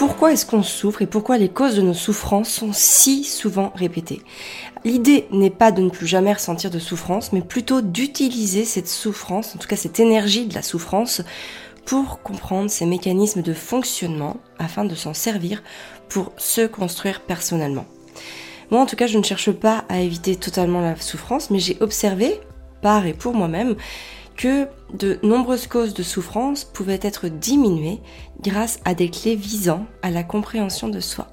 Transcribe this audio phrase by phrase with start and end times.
[0.00, 4.22] pourquoi est-ce qu'on souffre et pourquoi les causes de nos souffrances sont si souvent répétées?
[4.82, 9.54] L'idée n'est pas de ne plus jamais ressentir de souffrance, mais plutôt d'utiliser cette souffrance,
[9.54, 11.20] en tout cas cette énergie de la souffrance,
[11.84, 15.62] pour comprendre ces mécanismes de fonctionnement afin de s'en servir
[16.08, 17.84] pour se construire personnellement.
[18.70, 21.76] Moi en tout cas je ne cherche pas à éviter totalement la souffrance, mais j'ai
[21.82, 22.40] observé,
[22.80, 23.76] par et pour moi-même,
[24.40, 28.00] que de nombreuses causes de souffrance pouvaient être diminuées
[28.40, 31.28] grâce à des clés visant à la compréhension de soi.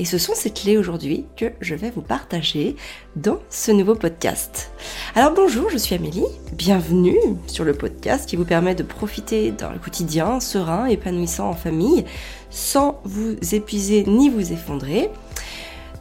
[0.00, 2.74] Et ce sont ces clés aujourd'hui que je vais vous partager
[3.14, 4.72] dans ce nouveau podcast.
[5.14, 9.78] Alors bonjour, je suis Amélie, bienvenue sur le podcast qui vous permet de profiter d'un
[9.78, 12.06] quotidien serein, épanouissant en famille,
[12.50, 15.10] sans vous épuiser ni vous effondrer.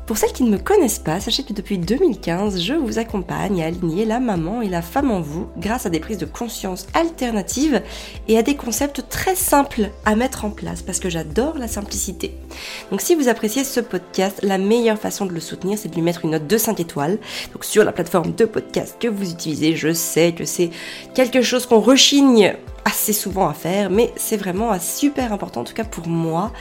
[0.08, 3.66] Pour celles qui ne me connaissent pas, sachez que depuis 2015, je vous accompagne à
[3.66, 7.82] aligner la maman et la femme en vous grâce à des prises de conscience alternatives
[8.30, 12.38] et à des concepts très simples à mettre en place parce que j'adore la simplicité.
[12.90, 16.02] Donc si vous appréciez ce podcast, la meilleure façon de le soutenir, c'est de lui
[16.02, 17.20] mettre une note de 5 étoiles.
[17.52, 20.70] Donc sur la plateforme de podcast que vous utilisez, je sais que c'est
[21.16, 22.56] quelque chose qu'on rechigne
[22.86, 26.54] assez souvent à faire, mais c'est vraiment super important, en tout cas pour moi,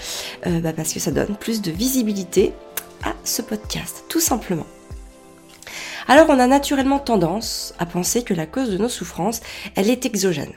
[0.48, 2.52] euh, bah, parce que ça donne plus de visibilité
[3.06, 4.66] à ce podcast, tout simplement.
[6.08, 9.40] Alors on a naturellement tendance à penser que la cause de nos souffrances,
[9.74, 10.52] elle est exogène.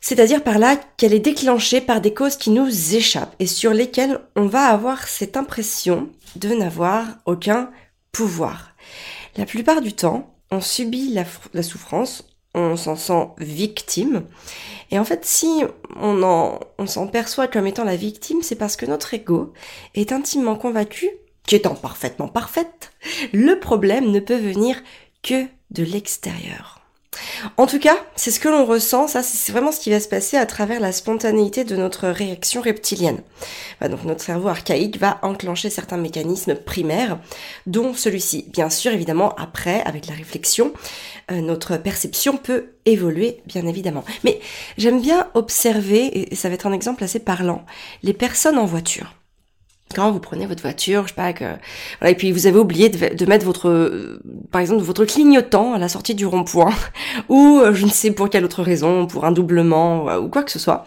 [0.00, 4.20] C'est-à-dire par là qu'elle est déclenchée par des causes qui nous échappent et sur lesquelles
[4.36, 7.70] on va avoir cette impression de n'avoir aucun
[8.10, 8.74] pouvoir.
[9.36, 14.24] La plupart du temps, on subit la, souffrance, on s'en sent victime.
[14.90, 15.62] Et en fait, si
[15.96, 19.52] on, on s'en perçoit comme étant la victime, c'est parce que notre ego
[19.94, 21.10] est intimement convaincu
[21.46, 22.92] qui étant parfaitement parfaite,
[23.32, 24.76] le problème ne peut venir
[25.22, 26.80] que de l'extérieur.
[27.56, 30.08] En tout cas, c'est ce que l'on ressent, ça c'est vraiment ce qui va se
[30.08, 33.22] passer à travers la spontanéité de notre réaction reptilienne.
[33.80, 37.18] Bah, donc notre cerveau archaïque va enclencher certains mécanismes primaires,
[37.66, 38.46] dont celui-ci.
[38.52, 40.72] Bien sûr, évidemment, après, avec la réflexion,
[41.30, 44.04] euh, notre perception peut évoluer, bien évidemment.
[44.24, 44.40] Mais
[44.78, 47.64] j'aime bien observer, et ça va être un exemple assez parlant,
[48.02, 49.14] les personnes en voiture
[49.94, 51.30] quand vous prenez votre voiture, je sais pas
[52.08, 54.20] et puis vous avez oublié de, mettre votre euh,
[54.50, 56.74] par exemple votre clignotant à la sortie du rond-point
[57.28, 60.50] ou euh, je ne sais pour quelle autre raison, pour un doublement ou quoi que
[60.50, 60.86] ce soit.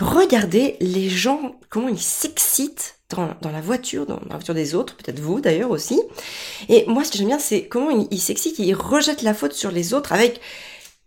[0.00, 4.96] Regardez les gens comment ils s'excitent dans, dans, la voiture, dans la voiture des autres,
[4.96, 6.00] peut-être vous d'ailleurs aussi.
[6.68, 9.70] Et moi ce que j'aime bien c'est comment ils, s'excitent, ils rejettent la faute sur
[9.70, 10.40] les autres avec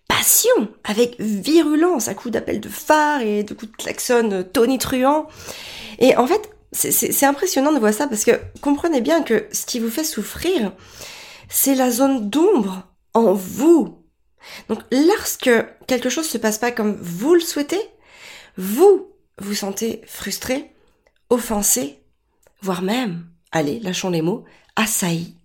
[0.08, 5.28] passion, avec virulence, à coups d'appel de phare et de coups de klaxon tonitruant.
[6.00, 9.80] Et en fait, c'est impressionnant de voir ça parce que comprenez bien que ce qui
[9.80, 10.72] vous fait souffrir,
[11.50, 14.04] c'est la zone d'ombre en vous.
[14.68, 15.50] Donc lorsque
[15.88, 17.82] quelque chose se passe pas comme vous le souhaitez,
[18.58, 20.72] vous vous sentez frustré,
[21.30, 22.00] offensé,
[22.62, 24.44] voire même, allez, lâchons les mots,
[24.76, 25.36] assailli.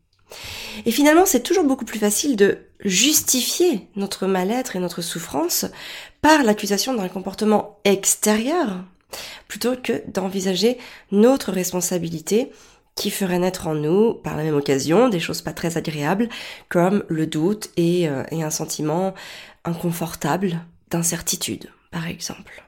[0.84, 5.66] Et finalement, c'est toujours beaucoup plus facile de justifier notre mal-être et notre souffrance
[6.20, 8.84] par l'accusation d'un comportement extérieur
[9.54, 10.78] plutôt que d'envisager
[11.12, 12.50] notre responsabilité
[12.96, 16.28] qui ferait naître en nous, par la même occasion, des choses pas très agréables,
[16.68, 19.14] comme le doute et, euh, et un sentiment
[19.64, 20.60] inconfortable
[20.90, 22.64] d'incertitude, par exemple.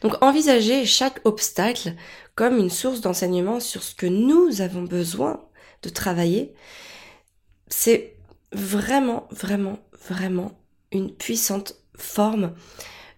[0.00, 1.92] Donc envisager chaque obstacle
[2.36, 5.44] comme une source d'enseignement sur ce que nous avons besoin
[5.82, 6.54] de travailler,
[7.68, 8.16] c'est
[8.54, 9.78] vraiment, vraiment,
[10.08, 10.52] vraiment
[10.90, 12.54] une puissante forme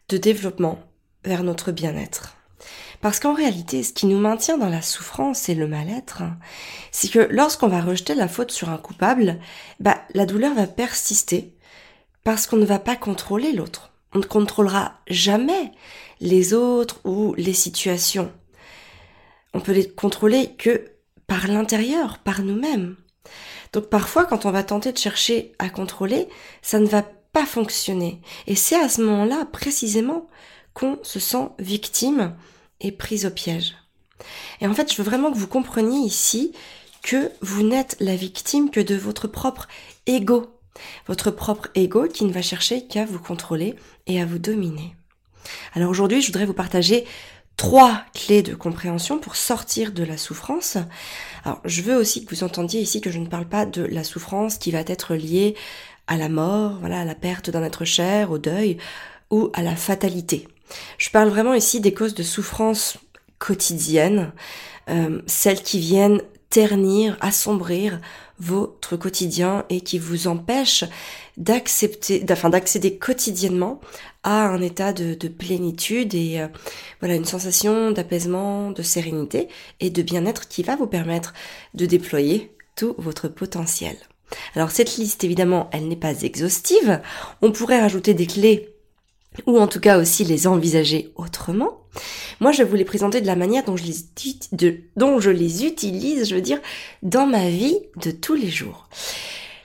[0.08, 0.91] de développement
[1.24, 2.36] vers notre bien-être.
[3.00, 6.22] Parce qu'en réalité, ce qui nous maintient dans la souffrance et le mal-être,
[6.92, 9.40] c'est que lorsqu'on va rejeter la faute sur un coupable,
[9.80, 11.52] bah, la douleur va persister
[12.22, 13.90] parce qu'on ne va pas contrôler l'autre.
[14.14, 15.72] On ne contrôlera jamais
[16.20, 18.30] les autres ou les situations.
[19.52, 20.92] On peut les contrôler que
[21.26, 22.96] par l'intérieur, par nous-mêmes.
[23.72, 26.28] Donc parfois, quand on va tenter de chercher à contrôler,
[26.60, 28.20] ça ne va pas fonctionner.
[28.46, 30.28] Et c'est à ce moment-là, précisément,
[30.74, 32.34] qu'on se sent victime
[32.80, 33.74] et prise au piège.
[34.60, 36.52] Et en fait, je veux vraiment que vous compreniez ici
[37.02, 39.68] que vous n'êtes la victime que de votre propre
[40.06, 40.54] ego.
[41.06, 43.74] Votre propre ego qui ne va chercher qu'à vous contrôler
[44.06, 44.94] et à vous dominer.
[45.74, 47.04] Alors aujourd'hui, je voudrais vous partager
[47.56, 50.78] trois clés de compréhension pour sortir de la souffrance.
[51.44, 54.04] Alors, je veux aussi que vous entendiez ici que je ne parle pas de la
[54.04, 55.54] souffrance qui va être liée
[56.06, 58.78] à la mort, voilà, à la perte d'un être cher, au deuil
[59.30, 60.48] ou à la fatalité.
[60.98, 62.98] Je parle vraiment ici des causes de souffrance
[63.38, 64.32] quotidiennes,
[64.88, 66.22] euh, celles qui viennent
[66.52, 67.98] ternir, assombrir
[68.38, 70.84] votre quotidien et qui vous empêchent
[71.36, 73.80] d'accepter, enfin d'accéder quotidiennement
[74.22, 76.48] à un état de, plénitude et euh,
[77.00, 79.48] voilà une sensation d'apaisement, de sérénité
[79.80, 81.32] et de bien-être qui va vous permettre
[81.74, 83.96] de déployer tout votre potentiel.
[84.54, 87.00] Alors cette liste évidemment elle n'est pas exhaustive,
[87.40, 88.71] on pourrait rajouter des clés
[89.46, 91.82] ou en tout cas aussi les envisager autrement.
[92.40, 93.84] Moi, je vais vous les présenter de la manière dont je
[95.30, 96.60] les, utilise, je veux dire,
[97.02, 98.88] dans ma vie de tous les jours.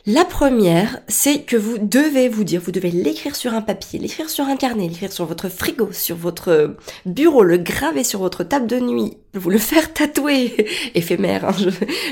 [0.09, 4.29] La première, c'est que vous devez vous dire, vous devez l'écrire sur un papier, l'écrire
[4.29, 8.67] sur un carnet, l'écrire sur votre frigo, sur votre bureau, le graver sur votre table
[8.67, 10.65] de nuit, vous le faire tatouer,
[10.95, 11.55] éphémère, hein,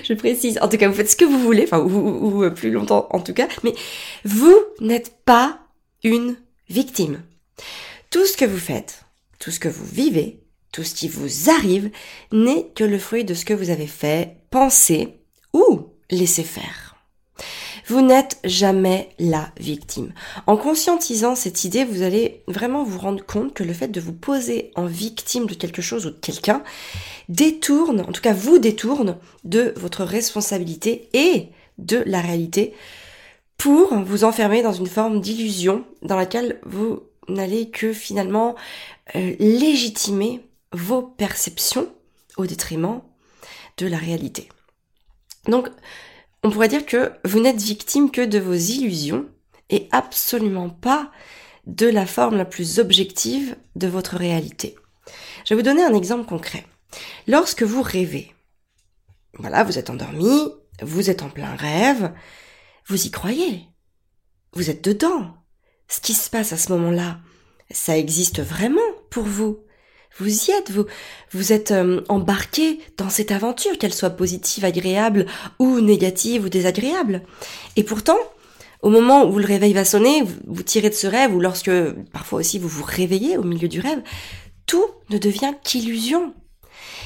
[0.03, 0.59] je, précise.
[0.61, 3.33] En tout cas, vous faites ce que vous voulez, enfin, ou plus longtemps en tout
[3.33, 3.73] cas, mais
[4.25, 5.59] vous n'êtes pas
[6.03, 6.35] une
[6.69, 7.21] victime.
[8.09, 9.05] Tout ce que vous faites,
[9.39, 10.39] tout ce que vous vivez,
[10.71, 11.89] tout ce qui vous arrive
[12.31, 15.19] n'est que le fruit de ce que vous avez fait, pensé
[15.53, 16.95] ou laissé faire.
[17.87, 20.11] Vous n'êtes jamais la victime.
[20.47, 24.13] En conscientisant cette idée, vous allez vraiment vous rendre compte que le fait de vous
[24.13, 26.63] poser en victime de quelque chose ou de quelqu'un
[27.29, 32.73] détourne, en tout cas vous détourne de votre responsabilité et de la réalité
[33.57, 38.55] pour vous enfermer dans une forme d'illusion dans laquelle vous n'allez que finalement
[39.15, 40.41] euh, légitimer
[40.71, 41.87] vos perceptions
[42.37, 43.01] au détriment
[43.77, 44.49] de la réalité.
[45.47, 45.67] Donc,
[46.43, 49.27] on pourrait dire que vous n'êtes victime que de vos illusions
[49.69, 51.11] et absolument pas
[51.65, 54.75] de la forme la plus objective de votre réalité.
[55.43, 56.65] Je vais vous donner un exemple concret.
[57.27, 58.33] Lorsque vous rêvez,
[59.37, 60.51] voilà, vous êtes endormi,
[60.81, 62.13] vous êtes en plein rêve,
[62.87, 63.67] vous y croyez,
[64.53, 65.35] vous êtes dedans,
[65.87, 67.19] ce qui se passe à ce moment-là,
[67.71, 69.59] ça existe vraiment pour vous.
[70.17, 70.85] Vous y êtes, vous,
[71.31, 75.25] vous êtes euh, embarqué dans cette aventure, qu'elle soit positive, agréable
[75.59, 77.21] ou négative ou désagréable.
[77.75, 78.17] Et pourtant,
[78.81, 81.71] au moment où le réveil va sonner, vous, tirez de ce rêve ou lorsque
[82.13, 84.01] parfois aussi vous vous réveillez au milieu du rêve,
[84.67, 86.33] tout ne devient qu'illusion.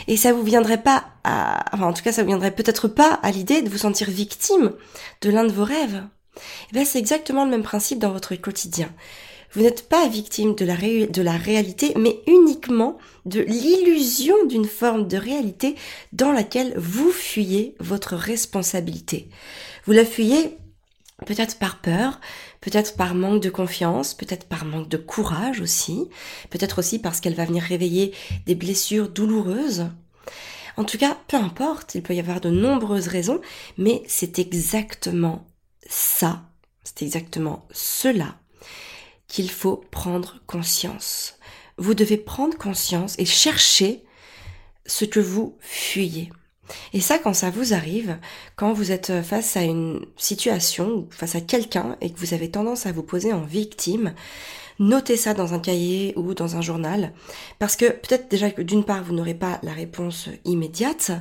[0.08, 3.14] Et ça vous viendrait pas à, enfin en tout cas ça vous viendrait peut-être pas
[3.24, 4.74] à l'idée de vous sentir victime
[5.22, 6.04] de l'un de vos rêves.
[6.76, 8.90] Eh c'est exactement le même principe dans votre quotidien.
[9.54, 15.76] Vous n'êtes pas victime de la réalité, mais uniquement de l'illusion d'une forme de réalité
[16.14, 19.30] dans laquelle vous fuyez votre responsabilité.
[19.86, 20.58] Vous la fuyez
[21.26, 22.20] peut-être par peur,
[22.62, 26.08] peut-être par manque de confiance, peut-être par manque de courage aussi,
[26.52, 28.14] peut-être aussi parce qu'elle va venir réveiller
[28.46, 29.88] des blessures douloureuses.
[30.78, 33.42] En tout cas, peu importe, il peut y avoir de nombreuses raisons,
[33.78, 35.49] mais c'est exactement
[35.88, 36.44] ça,
[36.84, 38.36] c'est exactement cela
[39.28, 41.38] qu'il faut prendre conscience.
[41.78, 44.04] Vous devez prendre conscience et chercher
[44.86, 46.32] ce que vous fuyez.
[46.94, 48.18] Et ça, quand ça vous arrive,
[48.56, 52.86] quand vous êtes face à une situation, face à quelqu'un et que vous avez tendance
[52.86, 54.14] à vous poser en victime,
[54.80, 57.14] notez ça dans un cahier ou dans un journal,
[57.60, 61.12] parce que peut-être déjà que d'une part vous n'aurez pas la réponse immédiate,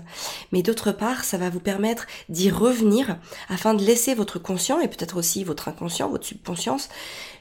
[0.52, 3.18] mais d'autre part ça va vous permettre d'y revenir
[3.48, 6.88] afin de laisser votre conscient et peut-être aussi votre inconscient, votre subconscience,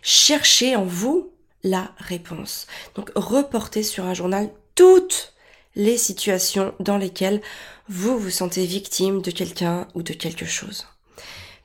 [0.02, 1.31] chercher en vous
[1.64, 2.68] la réponse.
[2.96, 5.34] Donc reportez sur un journal toutes
[5.75, 7.42] les situations dans lesquelles
[7.88, 10.88] vous vous sentez victime de quelqu'un ou de quelque chose.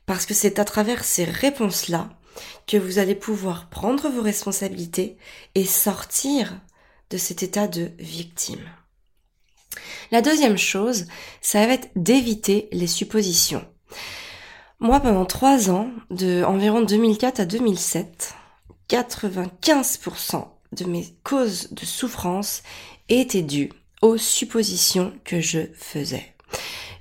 [0.07, 2.11] Parce que c'est à travers ces réponses-là
[2.67, 5.17] que vous allez pouvoir prendre vos responsabilités
[5.55, 6.61] et sortir
[7.11, 8.65] de cet état de victime.
[10.11, 11.07] La deuxième chose,
[11.41, 13.65] ça va être d'éviter les suppositions.
[14.81, 18.35] Moi, pendant trois ans, de environ 2004 à 2007,
[18.89, 22.63] 95% de mes causes de souffrance
[23.09, 26.32] étaient dues aux suppositions que je faisais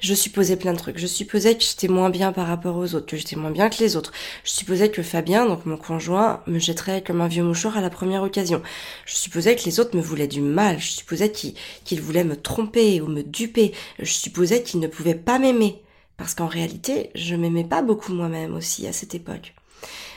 [0.01, 0.97] je supposais plein de trucs.
[0.97, 3.77] Je supposais que j'étais moins bien par rapport aux autres, que j'étais moins bien que
[3.79, 4.11] les autres.
[4.43, 7.91] Je supposais que Fabien, donc mon conjoint, me jetterait comme un vieux mouchoir à la
[7.91, 8.61] première occasion.
[9.05, 10.79] Je supposais que les autres me voulaient du mal.
[10.79, 13.73] Je supposais qu'ils voulaient me tromper ou me duper.
[13.99, 15.81] Je supposais qu'ils ne pouvaient pas m'aimer.
[16.17, 19.53] Parce qu'en réalité, je m'aimais pas beaucoup moi-même aussi à cette époque.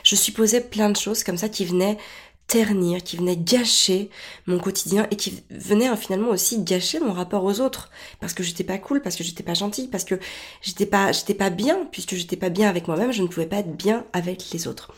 [0.03, 1.97] Je supposais plein de choses comme ça qui venaient
[2.47, 4.09] ternir, qui venait gâcher
[4.45, 8.43] mon quotidien et qui venait hein, finalement aussi gâcher mon rapport aux autres parce que
[8.43, 10.19] j'étais pas cool, parce que j'étais pas gentille, parce que
[10.61, 13.57] j'étais pas j'étais pas bien puisque j'étais pas bien avec moi-même, je ne pouvais pas
[13.57, 14.93] être bien avec les autres.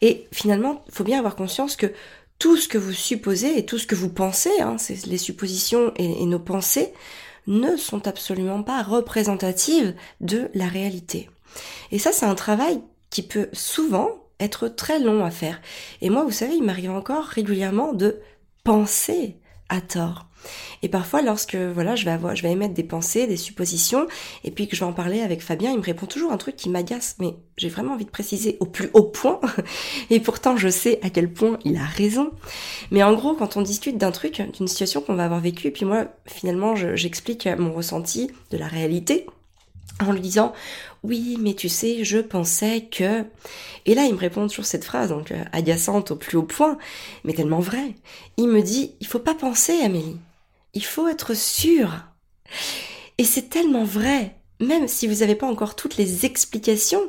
[0.00, 1.92] Et finalement, il faut bien avoir conscience que
[2.38, 5.92] tout ce que vous supposez et tout ce que vous pensez, hein, c'est les suppositions
[5.96, 6.92] et, et nos pensées,
[7.46, 11.28] ne sont absolument pas représentatives de la réalité.
[11.90, 15.60] Et ça, c'est un travail qui peut souvent être très long à faire.
[16.00, 18.20] Et moi, vous savez, il m'arrive encore régulièrement de
[18.64, 19.38] penser
[19.68, 20.26] à tort.
[20.82, 24.06] Et parfois, lorsque voilà, je vais avoir, je vais émettre des pensées, des suppositions,
[24.44, 26.56] et puis que je vais en parler avec Fabien, il me répond toujours un truc
[26.56, 29.40] qui m'agace, mais j'ai vraiment envie de préciser au plus haut point.
[30.10, 32.30] Et pourtant, je sais à quel point il a raison.
[32.90, 35.86] Mais en gros, quand on discute d'un truc, d'une situation qu'on va avoir vécue, puis
[35.86, 39.26] moi, finalement, j'explique mon ressenti de la réalité,
[40.00, 40.52] en lui disant
[41.02, 43.24] oui mais tu sais je pensais que
[43.86, 46.78] et là il me répond toujours cette phrase donc euh, agaçante au plus haut point
[47.24, 47.94] mais tellement vrai
[48.36, 50.18] il me dit il faut pas penser Amélie
[50.74, 51.90] il faut être sûr.
[53.18, 57.00] Et c'est tellement vrai, même si vous n'avez pas encore toutes les explications,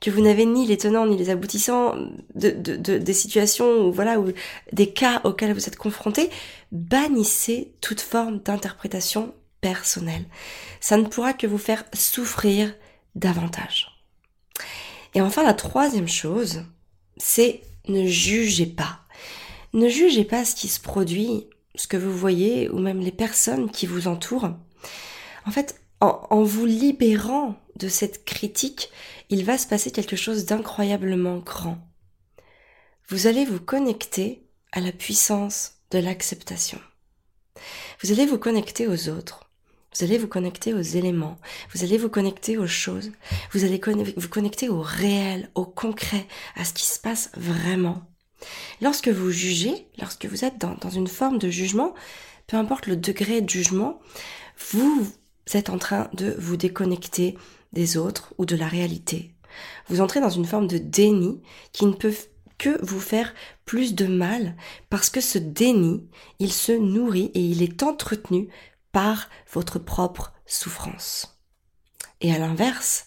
[0.00, 1.94] que vous n'avez ni les tenants ni les aboutissants
[2.34, 4.32] de, des situations ou voilà ou
[4.72, 6.30] des cas auxquels vous êtes confrontés,
[6.72, 10.26] bannissez toute forme d'interprétation personnelle.
[10.80, 12.74] Ça ne pourra que vous faire souffrir
[13.14, 13.88] davantage.
[15.14, 16.64] Et enfin, la troisième chose,
[17.16, 19.00] c'est ne jugez pas.
[19.72, 23.70] Ne jugez pas ce qui se produit ce que vous voyez ou même les personnes
[23.70, 24.50] qui vous entourent.
[25.46, 28.90] En fait, en, vous libérant de cette critique,
[29.30, 31.78] il va se passer quelque chose d'incroyablement grand.
[33.08, 36.80] Vous allez vous connecter à la puissance de l'acceptation.
[38.02, 39.51] Vous allez vous connecter aux autres.
[39.94, 41.36] Vous allez vous connecter aux éléments,
[41.74, 43.12] vous allez vous connecter aux choses,
[43.52, 43.80] vous allez
[44.16, 48.02] vous connecter au réel, au concret, à ce qui se passe vraiment.
[48.80, 51.94] Lorsque vous jugez, lorsque vous êtes dans, une forme de jugement,
[52.46, 54.00] peu importe le degré de jugement,
[54.70, 55.12] vous
[55.52, 57.36] êtes en train de vous déconnecter
[57.72, 59.34] des autres ou de la réalité.
[59.88, 62.14] Vous entrez dans une forme de déni qui ne peut
[62.58, 63.34] que vous faire
[63.64, 64.56] plus de mal
[64.88, 66.06] parce que ce déni,
[66.38, 68.48] il se nourrit et il est entretenu
[68.92, 71.40] par votre propre souffrance.
[72.20, 73.06] Et à l'inverse,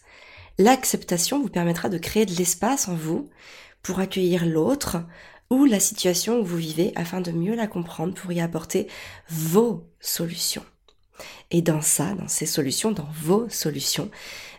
[0.58, 3.30] l'acceptation vous permettra de créer de l'espace en vous
[3.82, 4.98] pour accueillir l'autre
[5.50, 8.88] ou la situation où vous vivez afin de mieux la comprendre pour y apporter
[9.30, 10.66] vos solutions.
[11.52, 14.10] Et dans ça, dans ces solutions, dans vos solutions,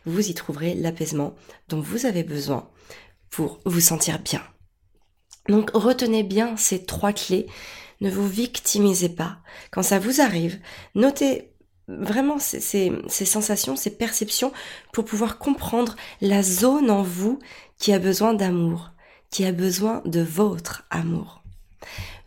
[0.05, 1.35] vous y trouverez l'apaisement
[1.69, 2.71] dont vous avez besoin
[3.29, 4.43] pour vous sentir bien.
[5.49, 7.47] Donc retenez bien ces trois clés.
[8.01, 9.39] Ne vous victimisez pas.
[9.71, 10.59] Quand ça vous arrive,
[10.95, 11.51] notez
[11.89, 14.53] vraiment ces, sensations, ces perceptions
[14.93, 17.39] pour pouvoir comprendre la zone en vous
[17.79, 18.91] qui a besoin d'amour,
[19.31, 21.43] qui a besoin de votre amour.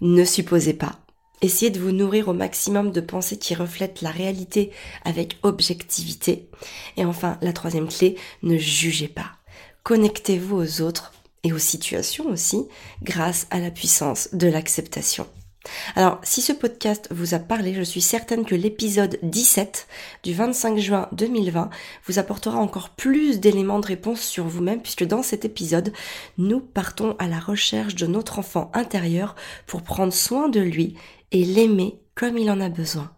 [0.02, 1.00] Ne supposez pas.
[1.42, 4.72] Essayez de vous nourrir au maximum de pensées qui reflètent la réalité
[5.06, 6.50] avec objectivité.
[6.98, 9.32] Et enfin, la troisième clé, ne jugez pas.
[9.84, 12.68] Connectez-vous aux autres et aux situations aussi
[13.02, 15.28] grâce à la puissance de l'acceptation.
[15.96, 19.88] Alors, si ce podcast vous a parlé, je suis certaine que l'épisode 17
[20.24, 21.70] du 25 juin 2020
[22.06, 25.92] vous apportera encore plus d'éléments de réponse sur vous-même puisque dans cet épisode,
[26.38, 29.36] nous partons à la recherche de notre enfant intérieur
[29.68, 30.96] pour prendre soin de lui
[31.32, 33.12] et l'aimer comme il en a besoin.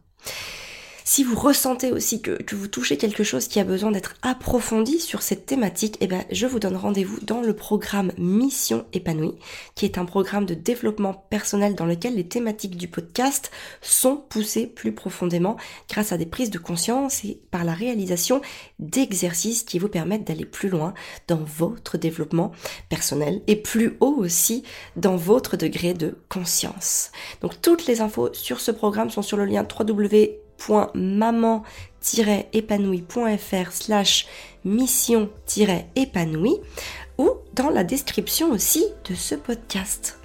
[1.13, 5.23] Si vous ressentez aussi que, vous touchez quelque chose qui a besoin d'être approfondi sur
[5.23, 9.35] cette thématique, eh ben, je vous donne rendez-vous dans le programme Mission épanouie,
[9.75, 13.51] qui est un programme de développement personnel dans lequel les thématiques du podcast
[13.81, 15.57] sont poussées plus profondément
[15.89, 18.39] grâce à des prises de conscience et par la réalisation
[18.79, 20.93] d'exercices qui vous permettent d'aller plus loin
[21.27, 22.53] dans votre développement
[22.87, 24.63] personnel et plus haut aussi
[24.95, 27.11] dans votre degré de conscience.
[27.41, 30.39] Donc toutes les infos sur ce programme sont sur le lien www
[30.93, 34.27] maman-épanouie.fr slash
[34.63, 36.59] mission-épanouie
[37.17, 40.17] ou dans la description aussi de ce podcast.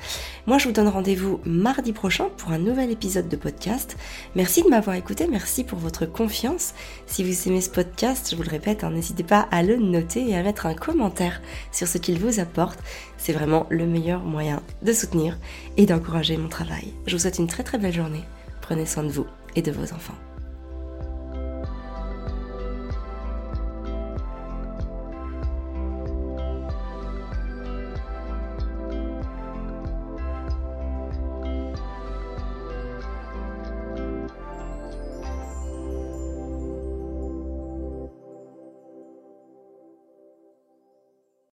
[0.46, 3.96] Moi, je vous donne rendez-vous mardi prochain pour un nouvel épisode de podcast.
[4.36, 6.74] Merci de m'avoir écouté, merci pour votre confiance.
[7.06, 10.30] Si vous aimez ce podcast, je vous le répète, hein, n'hésitez pas à le noter
[10.30, 12.78] et à mettre un commentaire sur ce qu'il vous apporte.
[13.18, 15.36] C'est vraiment le meilleur moyen de soutenir
[15.76, 16.94] et d'encourager mon travail.
[17.06, 18.22] Je vous souhaite une très très belle journée.
[18.62, 19.26] Prenez soin de vous
[19.56, 20.14] et de vos enfants.